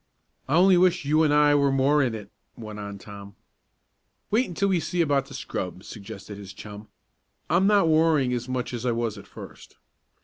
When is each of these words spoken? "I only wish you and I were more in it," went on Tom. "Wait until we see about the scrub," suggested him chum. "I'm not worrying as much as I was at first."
"I 0.49 0.55
only 0.55 0.77
wish 0.77 1.05
you 1.05 1.21
and 1.21 1.31
I 1.31 1.53
were 1.53 1.71
more 1.71 2.01
in 2.01 2.15
it," 2.15 2.31
went 2.57 2.79
on 2.79 2.97
Tom. 2.97 3.35
"Wait 4.31 4.47
until 4.47 4.69
we 4.69 4.79
see 4.79 4.99
about 4.99 5.27
the 5.27 5.35
scrub," 5.35 5.83
suggested 5.83 6.39
him 6.39 6.45
chum. 6.45 6.87
"I'm 7.51 7.67
not 7.67 7.87
worrying 7.87 8.33
as 8.33 8.49
much 8.49 8.73
as 8.73 8.83
I 8.83 8.93
was 8.93 9.19
at 9.19 9.27
first." 9.27 9.77